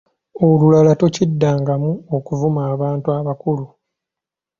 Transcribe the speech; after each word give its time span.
Olulala 0.47 0.91
tokiddangamu 1.01 1.91
okuvuma 2.17 2.61
abantu 2.73 3.07
abakulu. 3.19 3.65